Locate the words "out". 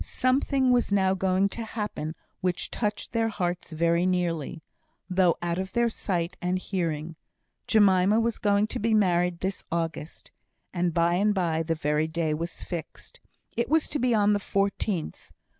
5.43-5.59